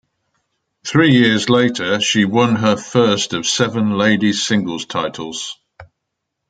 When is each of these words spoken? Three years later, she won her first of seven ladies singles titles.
Three 0.83 1.11
years 1.13 1.47
later, 1.47 1.99
she 2.01 2.25
won 2.25 2.55
her 2.55 2.75
first 2.75 3.33
of 3.33 3.45
seven 3.45 3.91
ladies 3.99 4.43
singles 4.47 4.87
titles. 4.87 5.59